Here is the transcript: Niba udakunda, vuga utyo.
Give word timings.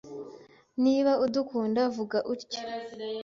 Niba 0.83 1.11
udakunda, 1.25 1.81
vuga 1.95 2.17
utyo. 2.33 2.59